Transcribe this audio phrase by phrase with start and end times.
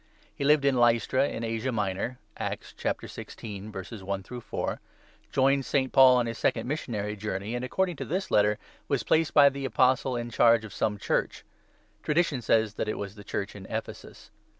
[0.33, 3.71] He lived at Lystra in Asia Minor (Acts 16.
[4.07, 4.81] i— 4),
[5.31, 5.93] joined St.
[5.93, 9.63] Paul on his second missionary journey, and, according to this Letter, was placed by the
[9.63, 11.45] Apostle in charge of some Church.
[12.01, 14.31] Tradition says that it was the Church in Ephesus.